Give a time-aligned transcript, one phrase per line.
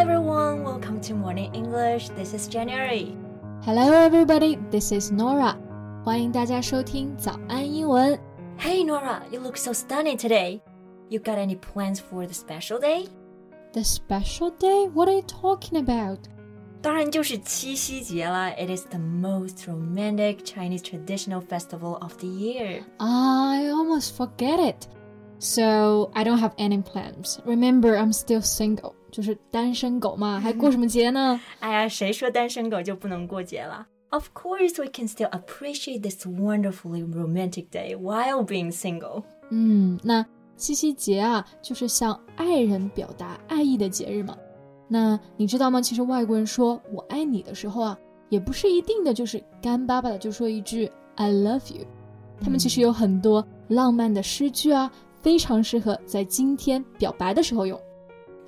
[0.00, 2.08] everyone, welcome to Morning English.
[2.16, 3.14] This is January.
[3.60, 5.54] Hello everybody, this is Norah.
[6.02, 8.18] 欢迎大家收听早安英文。
[8.58, 10.62] Hey Norah, you look so stunning today.
[11.10, 13.08] You got any plans for the special day?
[13.74, 14.88] The special day?
[14.88, 16.16] What are you talking about?
[16.80, 22.84] 当然就是七夕节啦！It is the most romantic Chinese traditional festival of the year.
[22.96, 24.88] I almost forget it.
[25.38, 27.38] So I don't have any plans.
[27.44, 28.94] Remember, I'm still single.
[29.10, 31.40] 就是单身狗嘛，还过什么节呢？
[31.58, 39.22] 哎呀，谁说单身狗就不能过节了？Of course, we can still appreciate this wonderfully romantic day while being single.
[39.50, 40.24] 嗯，那
[40.56, 44.36] 七夕节啊，就是向爱人表达爱意的节日嘛。
[44.88, 45.80] 那你知道吗？
[45.80, 51.86] 其实外国人说我爱你的时候啊，也不是一定的就是干巴巴的就说一句 I love you。
[52.42, 57.80] 他们其实有很多浪漫的诗句啊，非常适合在今天表白的时候用。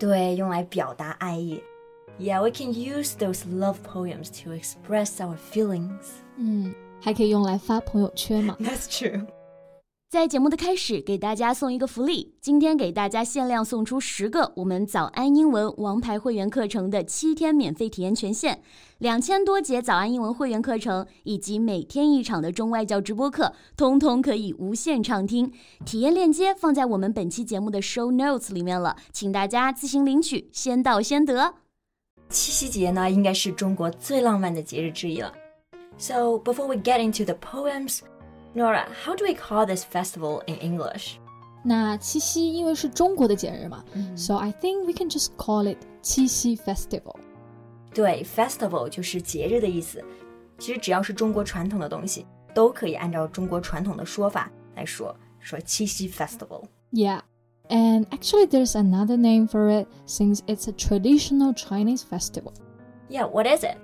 [0.02, 1.62] 对，用来表达爱意。
[2.20, 6.06] Yeah, we can use those love poems to express our feelings.
[6.38, 8.58] 嗯，还可以用来发朋友圈嘛。
[8.60, 9.26] That's true.
[10.13, 12.35] 在节目的开始，给大家送一个福利。
[12.39, 18.59] 今天给大家限量送出十个我们早安英文王牌会员课程的七天免费体验权限，
[18.99, 25.51] 两千多节早安英文会员课程以及每天一场的中外教直播课，通通可以无限畅听。
[25.87, 31.55] 体验链接放在我们本期节目的 show notes 里面了，请大家自行领取，先到先得。
[32.29, 35.33] 七夕节呢，应该是中国最浪漫的节日之一了。
[35.97, 38.01] So before we get into the poems.
[38.55, 41.17] Norah, how do we call this festival in English?
[41.65, 47.15] 那七夕因为是中国的节日嘛、mm.，so I think we can just call it 七夕 festival。
[47.95, 50.03] 对，festival 就是节日的意思。
[50.59, 56.65] 其实只要是中国传统的东西，都可以按照中国传统的说法来说，说七夕 festival。
[56.91, 57.21] Yeah.
[57.69, 62.53] And actually, there's another name for it since it's a traditional Chinese festival.
[63.09, 63.77] Yeah, what is it?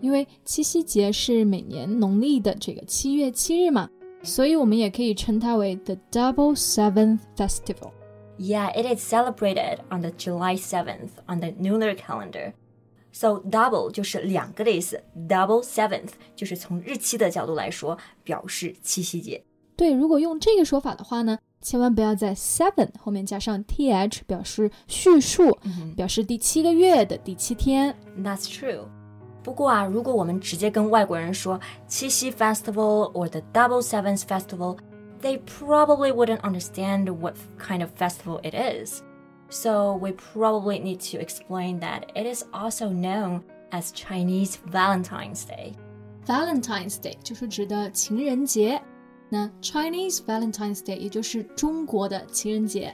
[0.00, 3.88] 因为七夕节是每年农历的这个七月七日嘛，
[4.23, 7.91] 所以我们也可以称它为 the Double Seventh Festival.
[8.37, 12.53] Yeah, it is celebrated on the July 7th on the lunar calendar.
[13.11, 19.43] So double 就是两个的意思，double seventh 就是从日期的角度来说表示七夕节。
[19.75, 25.57] 对，如果用这个说法的话呢，千万不要在 seven 后面加上 th 表示序数，
[25.95, 27.95] 表示第七个月的第七天。
[28.19, 28.85] That's true.
[29.43, 34.77] 不过啊，如果我们直接跟外国人说七夕 festival or the Double Sevens festival,
[35.21, 39.01] they probably wouldn't understand what kind of festival it is.
[39.49, 45.73] So we probably need to explain that it is also known as Chinese Valentine's Day.
[46.25, 48.81] Valentine's Day 就是指的情人节，
[49.29, 52.93] 那 Chinese Valentine's Day 也就是中国的情人节。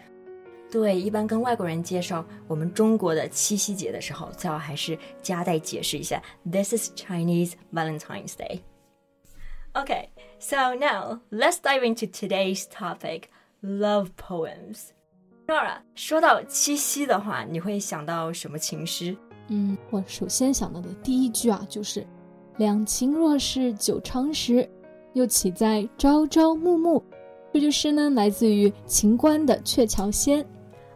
[0.70, 8.60] 对，一般跟外国人介绍我们中国的七夕节的时候，最好还是夹带解释一下：This is Chinese Valentine's Day.
[9.72, 10.08] Okay,
[10.38, 13.22] so now let's dive into today's topic:
[13.62, 14.88] love poems.
[15.46, 19.16] Norah，说到七夕的话，你会想到什么情诗？
[19.48, 22.06] 嗯，我首先想到的第一句啊，就是
[22.58, 24.68] “两情若是久长时，
[25.14, 27.02] 又岂在朝朝暮暮”。
[27.54, 30.44] 这句诗呢，来自于秦观的《鹊桥仙》。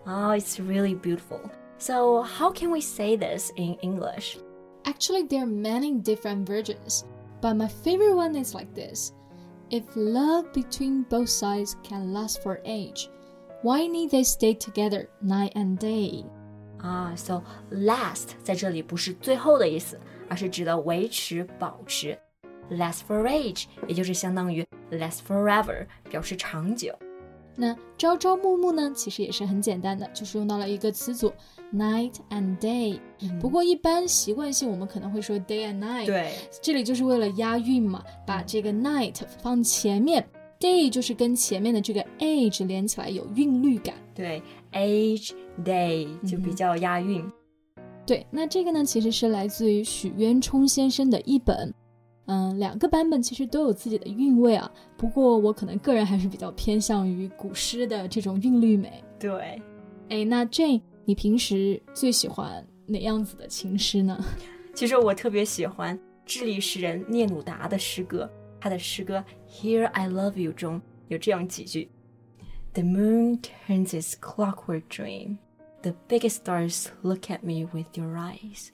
[0.05, 1.41] Oh, it's really beautiful.
[1.78, 4.38] So, how can we say this in English?
[4.85, 7.05] Actually, there are many different versions,
[7.41, 9.13] but my favorite one is like this
[9.69, 13.09] If love between both sides can last for age,
[13.63, 16.23] why need they stay together night and day?
[16.79, 22.17] 啊、ah,，so last 在这里不是最后的意思，而是指的维持、保持。
[22.72, 26.97] Last for age，也就是相当于 last forever，表示长久。
[27.54, 31.32] 那朝朝暮暮呢，其实也是很简单的，就是用到了一个词组
[31.74, 32.98] night and day。
[33.40, 36.06] 不过一般习惯性我们可能会说 day and night。
[36.06, 40.26] 对，这里就是为了押韵嘛，把这个 night 放前面
[40.58, 43.94] ，day 就是跟前面的这个 age 连起来有韵律感。
[44.14, 44.42] 对
[44.72, 45.32] ，age
[45.65, 47.24] day 就比较押韵。
[48.06, 51.72] 对，那这个呢，其实是来自于许渊冲先生的一本。
[52.27, 54.71] 嗯，两个版本其实都有自己的韵味啊。
[54.97, 59.03] 不过我可能个人还是比较偏向于古诗的这种韵律美。
[59.19, 59.60] 对，
[60.09, 64.24] 哎，那 Jane，你平时最喜欢哪样子的情诗呢？
[64.74, 68.30] 其实我特别喜欢智利诗人聂鲁达的诗歌，
[68.60, 69.18] 他的诗歌
[69.51, 71.91] 《Here I Love You》中有这样几句
[72.72, 75.39] ：The moon turns its clockwork dream.
[75.83, 78.68] The biggest stars look at me with your eyes.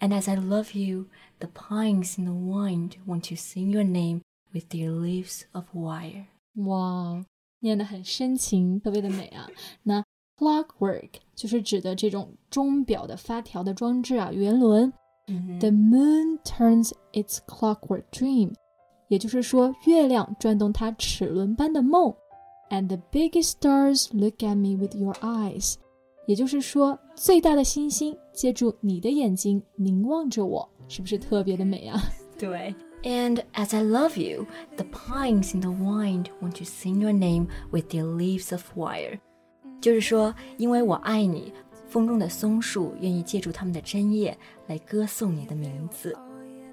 [0.00, 1.06] And as I love you,
[1.38, 4.20] the pines in the wind want to sing your name
[4.52, 6.26] with their leaves of wire.
[6.56, 7.24] 哇，
[7.60, 9.48] 念得很深情，特别的美啊！
[9.82, 10.04] 那
[10.36, 14.92] Clockwork 就是指的这种钟表的发条的装置啊，圆轮。
[15.26, 18.52] 嗯 The moon turns its clockwork dream，
[19.08, 22.14] 也就是说，月亮转动它齿轮般的梦。
[22.68, 25.76] And the biggest stars look at me with your eyes，
[26.26, 32.01] 也就是说，最大的星星 借助你的眼睛凝望着我，是不是特别的美啊？
[32.39, 32.73] 对。
[33.03, 34.45] And as I love you,
[34.77, 39.19] the pines in the wind want to sing your name with their leaves of wire。
[39.81, 41.51] 就是说，因为我爱你，
[41.89, 44.37] 风中的松树愿意借助它们的针叶
[44.67, 46.15] 来歌颂你的名字。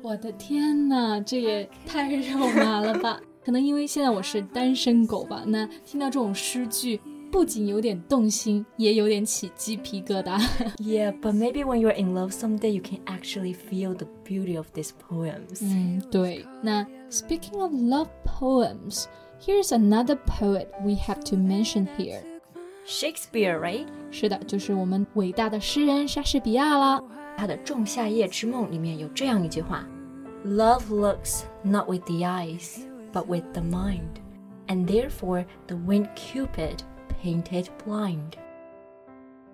[0.02, 3.20] 我的天呐，这也太肉麻了吧！
[3.44, 7.00] 可能因为现在我是单身狗吧，那听到这种诗句，
[7.31, 10.37] 不仅有点动心，也有点起鸡皮疙瘩。
[10.79, 14.67] Yeah, but maybe when you're in love someday, you can actually feel the beauty of
[14.73, 15.61] these poems.
[15.61, 16.45] 嗯，对。
[16.61, 19.05] 那 speaking of love poems,
[19.41, 22.21] here's another poet we have to mention here.
[22.85, 23.85] Shakespeare, right?
[24.11, 27.01] 是的，就是我们伟大的诗人莎士比亚啦。
[27.37, 29.85] 他的《仲夏夜之梦》里面有这样一句话：“
[30.45, 32.81] Love looks not with the eyes,
[33.13, 34.19] but with the mind,
[34.67, 36.79] and therefore the winged Cupid
[37.23, 38.33] painted blind。”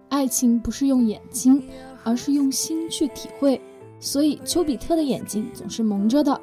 [0.09, 1.63] 爱情不是用眼睛，
[2.04, 3.59] 而是用心去体会，
[4.00, 6.39] 所以丘比特的眼睛总是蒙着的。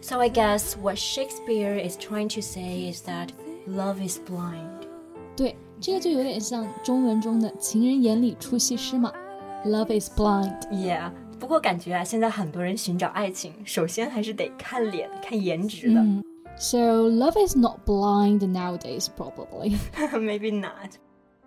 [0.00, 3.28] So I guess what Shakespeare is trying to say is that
[3.68, 4.86] love is blind.
[5.36, 9.12] 对，这个就有点像中文中的“情人眼里出西施”嘛，“
[9.66, 10.58] Love is blind”。
[10.70, 16.00] Yeah，不过感觉啊，现在很多人寻找爱情，首先还是得看脸、看颜值的。
[16.00, 16.24] 嗯
[16.61, 19.77] so, love is not blind nowadays, probably.
[20.19, 20.97] Maybe not.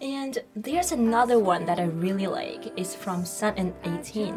[0.01, 2.73] And there's another one that I really like.
[2.77, 4.35] It's from Sonnet 18.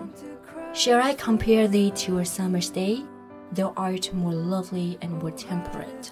[0.73, 3.03] Shall I compare thee to a summer's day?
[3.53, 6.11] Thou art more lovely and more temperate.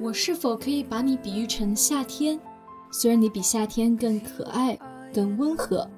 [0.00, 2.38] 我是否可以把你比喻成夏天？
[2.90, 4.78] 虽然你比夏天更可爱、
[5.12, 5.88] 更温和。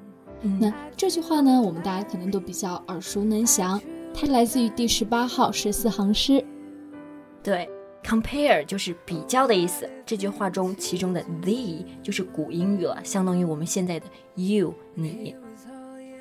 [0.43, 3.81] 嗯、那这句话呢，我们大家可能都比较耳熟能详。
[4.15, 6.45] 它来自于第十八号十四行诗。
[7.43, 7.69] 对
[8.05, 9.89] ，compare 就是比较的意思。
[10.07, 14.07] 这句话中，其中的 thee 就是古英语了，相当于我们现在的
[14.37, 15.35] you 你。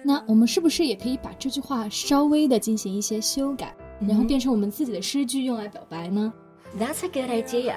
[0.03, 6.33] 那我们是不是也可以把这句话稍微的进行一些修改，然后变成我们自己的诗句用来表白呢
[6.79, 7.75] ？That's a good idea.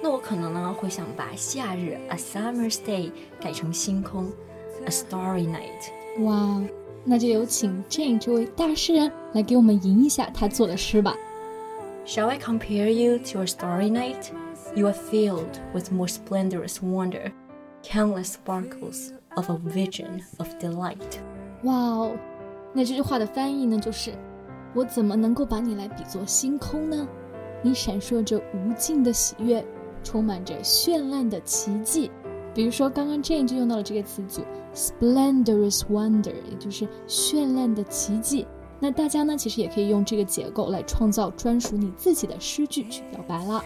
[0.00, 3.10] 那我可能呢会想把夏日 a summer's day
[3.40, 4.30] 改成星空
[4.84, 6.22] a starry night。
[6.22, 6.62] 哇，
[7.04, 11.16] 那就有请 Jane 这位大诗人来给我们吟一下他做的诗吧。
[12.05, 14.31] Shall I compare you to a starry night?
[14.75, 17.31] You are filled with more splendorous wonder,
[17.83, 21.19] countless sparkles of a vision of delight.
[21.63, 22.11] 哇哦，
[22.73, 24.13] 那这句话的翻译呢，就是
[24.73, 27.07] 我怎么能够把你来比作星空呢？
[27.61, 29.63] 你闪烁着无尽的喜悦，
[30.03, 32.09] 充满着绚烂的奇迹。
[32.53, 34.41] 比如说，刚刚 Jane 就用到了这个词组
[34.73, 38.47] splendorous wonder，也就是绚烂的奇迹。
[38.80, 43.64] 那大家呢，其实也可以用这个结构来创造专属你自己的诗句去表白了。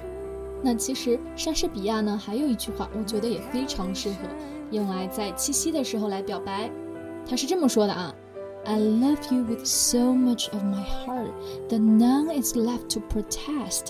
[0.62, 4.18] 那其实莎士比亚呢，还有一句话，我觉得也非常适合
[4.70, 6.70] 用来在七夕的时候来表白。
[7.28, 8.14] 他是这么说的啊
[8.64, 11.30] ：“I love you with so much of my heart
[11.68, 13.88] that none is left to protest。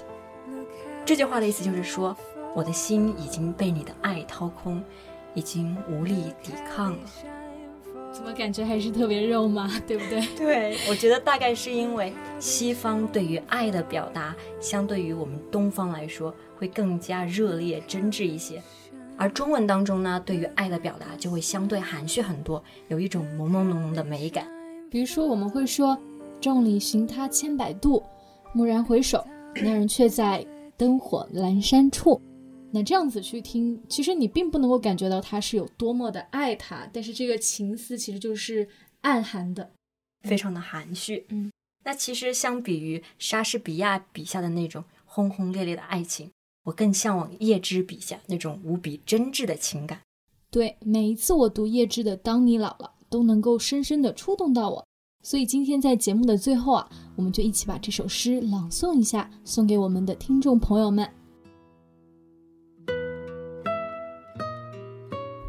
[1.04, 2.16] 这句话的意思就是说，
[2.54, 4.82] 我的心已经被你的爱掏空，
[5.34, 6.98] 已经无力抵抗了。”
[8.12, 10.20] 怎么感觉还是特别肉麻， 对不对？
[10.36, 18.60] 对，我觉得大概是因为西方对于爱的表达，相对于我们东方来说，会更加热烈、真挚一些。
[19.16, 24.46] 而中文当中呢，对于爱的表达就会相对含蓄很多，有一种朦朦胧胧的美感。
[24.90, 25.96] 比如说，我们会说
[26.40, 28.02] “众里寻他千百度，
[28.54, 29.24] 蓦然回首，
[29.56, 30.44] 那人却在
[30.76, 32.20] 灯火阑珊处”。
[32.70, 38.68] 那这样子去听，其实你并不能够感觉到他是有多么的爱他，但是这个情思其实就是
[39.00, 39.70] 暗含的。
[40.28, 41.24] 非常的含蓄。
[41.28, 41.50] 嗯，
[41.84, 46.30] 那其实相比于莎士比亚笔下的那种轰轰烈烈的爱情，
[46.64, 50.00] 我更向往叶芝笔下那种无比真挚的情感。
[50.50, 54.84] 对，每一次我读叶芝的《当你老了》，都能够深深的触动到我。
[55.22, 61.17] 所以今天在节目的最后啊，我们就一起把这首诗朗诵一下，送给我们的听众朋友们。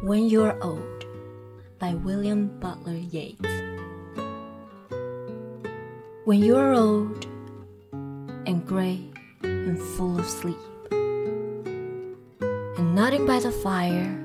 [0.02, 1.04] When You're Old
[1.78, 3.46] by William Butler Yeats.
[6.24, 7.26] When you're old
[7.92, 9.10] and gray
[9.42, 10.56] and full of sleep,
[10.90, 12.16] and
[12.94, 14.16] nodding by the fire,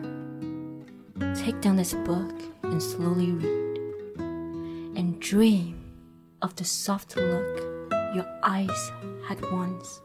[1.36, 3.78] take down this book and slowly read,
[4.96, 5.84] and dream
[6.42, 7.60] of the soft look
[8.16, 8.92] your eyes
[9.28, 10.00] had once,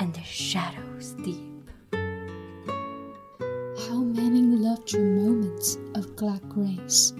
[0.00, 1.49] and the shadows deep.
[4.92, 7.12] Your moments of glad grace,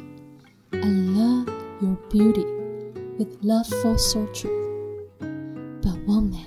[0.73, 1.49] and love
[1.81, 2.45] your beauty
[3.19, 4.50] with love for searching.
[5.83, 6.47] But woman,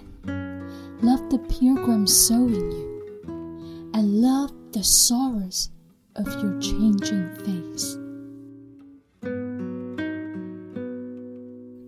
[1.01, 5.70] love the pilgrim soul in you, and love the sorrows
[6.15, 7.94] of your changing face.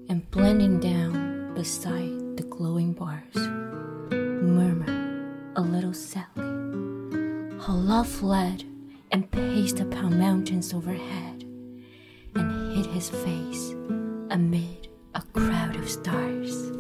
[0.10, 3.36] And blending down beside the glowing bars,
[4.12, 6.44] murmur a little sadly
[7.66, 8.64] how love fled
[9.16, 11.46] and paced upon mountains overhead,
[12.36, 13.74] and hid his face
[14.30, 16.74] amid a crowd of stars.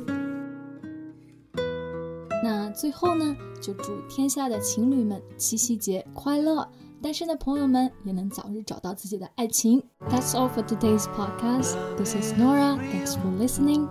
[2.43, 6.67] 那最后呢，就祝天下的情侣们七夕节快乐！
[7.01, 9.81] 单身的朋友们也能早日找到自己的爱情。
[10.09, 11.77] That's all for today's podcast.
[11.95, 12.77] This is Norah.
[12.77, 13.87] Thanks for listening.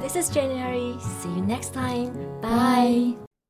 [0.00, 0.96] This is January.
[1.00, 2.12] See you next time.
[2.40, 3.16] Bye.
[3.16, 3.27] Bye.